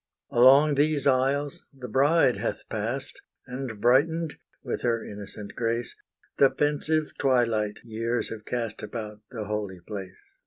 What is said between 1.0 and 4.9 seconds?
aisles the bride hath passed, And brightened, with